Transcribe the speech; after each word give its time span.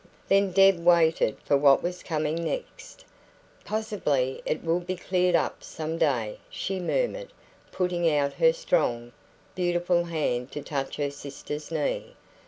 Then 0.29 0.51
Deb 0.51 0.83
waited 0.83 1.37
for 1.45 1.55
what 1.57 1.83
was 1.83 2.01
coming 2.01 2.43
next. 2.43 3.05
"Possibly 3.63 4.41
it 4.47 4.63
will 4.63 4.79
be 4.79 4.95
cleared 4.95 5.35
up 5.35 5.61
some 5.63 5.99
day," 5.99 6.39
she 6.49 6.79
murmured, 6.79 7.31
putting 7.71 8.09
out 8.09 8.33
her 8.33 8.51
strong, 8.51 9.11
beautiful 9.53 10.05
hand 10.05 10.49
to 10.53 10.63
touch 10.63 10.95
her 10.95 11.11
sister's 11.11 11.69
knee. 11.69 12.15